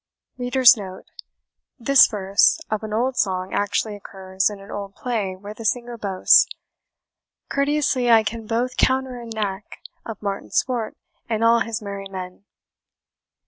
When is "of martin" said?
10.03-10.49